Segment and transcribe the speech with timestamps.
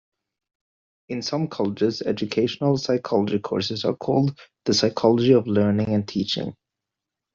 [1.09, 4.35] In some colleges, educational psychology courses are called
[4.65, 6.55] "the psychology of learning and teaching".